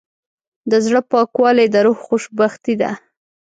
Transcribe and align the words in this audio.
د 0.71 0.73
زړه 0.85 1.01
پاکوالی 1.11 1.67
د 1.73 1.75
روح 1.85 1.97
خوشبختي 2.07 2.73
ده. 2.81 2.91